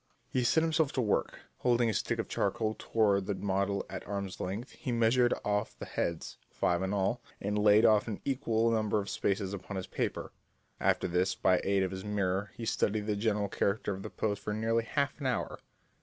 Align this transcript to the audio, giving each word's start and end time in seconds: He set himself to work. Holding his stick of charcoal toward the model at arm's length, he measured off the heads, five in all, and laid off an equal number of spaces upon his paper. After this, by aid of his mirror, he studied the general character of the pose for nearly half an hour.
He 0.31 0.43
set 0.43 0.63
himself 0.63 0.91
to 0.93 1.01
work. 1.01 1.41
Holding 1.59 1.87
his 1.87 1.99
stick 1.99 2.17
of 2.17 2.27
charcoal 2.27 2.73
toward 2.79 3.27
the 3.27 3.35
model 3.35 3.85
at 3.87 4.03
arm's 4.07 4.39
length, 4.39 4.71
he 4.71 4.91
measured 4.91 5.31
off 5.45 5.77
the 5.77 5.85
heads, 5.85 6.37
five 6.49 6.81
in 6.81 6.91
all, 6.91 7.21
and 7.39 7.55
laid 7.55 7.85
off 7.85 8.07
an 8.07 8.19
equal 8.25 8.71
number 8.71 8.99
of 8.99 9.11
spaces 9.11 9.53
upon 9.53 9.77
his 9.77 9.85
paper. 9.85 10.31
After 10.79 11.07
this, 11.07 11.35
by 11.35 11.61
aid 11.63 11.83
of 11.83 11.91
his 11.91 12.03
mirror, 12.03 12.49
he 12.55 12.65
studied 12.65 13.05
the 13.05 13.15
general 13.15 13.47
character 13.47 13.93
of 13.93 14.01
the 14.01 14.09
pose 14.09 14.39
for 14.39 14.55
nearly 14.55 14.85
half 14.85 15.19
an 15.21 15.27
hour. 15.27 15.59